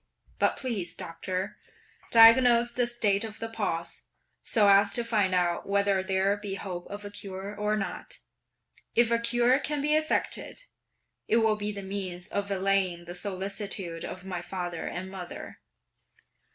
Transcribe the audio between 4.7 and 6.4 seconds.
to find out whether there